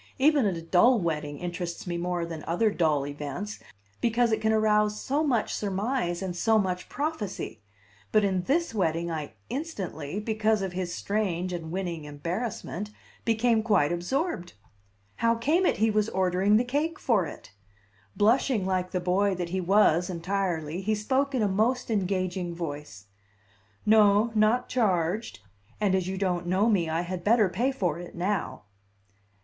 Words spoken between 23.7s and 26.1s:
"No, not charged; and as